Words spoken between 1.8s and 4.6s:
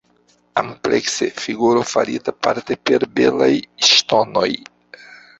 farita parte per belaj ŝtonoj".